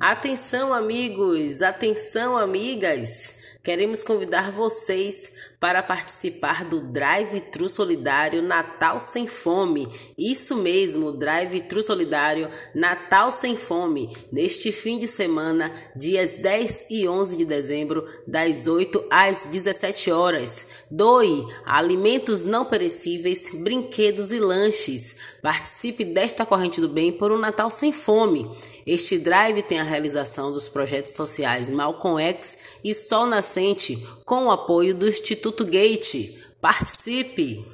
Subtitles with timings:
[0.00, 1.62] Atenção, amigos!
[1.62, 3.43] Atenção, amigas!
[3.64, 9.88] Queremos convidar vocês para participar do Drive Tru Solidário Natal Sem Fome.
[10.18, 17.08] Isso mesmo, Drive Tru Solidário Natal Sem Fome, neste fim de semana, dias 10 e
[17.08, 20.84] 11 de dezembro, das 8 às 17 horas.
[20.90, 25.16] Doe alimentos não perecíveis, brinquedos e lanches.
[25.40, 28.46] Participe desta corrente do bem por um Natal sem fome.
[28.86, 33.24] Este drive tem a realização dos projetos sociais Malcolm X e Sol
[34.24, 36.38] Com o apoio do Instituto Gate.
[36.60, 37.64] Participe!